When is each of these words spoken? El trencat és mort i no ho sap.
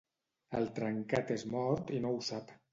El 0.59 0.65
trencat 0.79 1.35
és 1.37 1.45
mort 1.53 1.95
i 1.99 2.03
no 2.07 2.17
ho 2.19 2.27
sap. 2.33 2.55